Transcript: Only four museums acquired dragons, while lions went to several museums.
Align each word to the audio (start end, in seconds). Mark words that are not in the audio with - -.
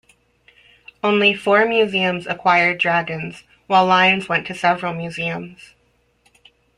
Only 1.03 1.35
four 1.35 1.63
museums 1.67 2.25
acquired 2.25 2.79
dragons, 2.79 3.43
while 3.67 3.85
lions 3.85 4.27
went 4.27 4.47
to 4.47 4.55
several 4.55 4.95
museums. 4.95 5.75